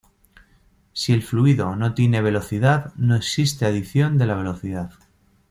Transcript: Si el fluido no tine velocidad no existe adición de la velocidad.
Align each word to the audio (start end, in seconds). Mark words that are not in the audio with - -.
Si 0.93 1.13
el 1.13 1.21
fluido 1.21 1.75
no 1.75 1.93
tine 1.93 2.21
velocidad 2.23 2.91
no 2.95 3.15
existe 3.15 3.67
adición 3.67 4.17
de 4.17 4.25
la 4.25 4.33
velocidad. 4.33 4.93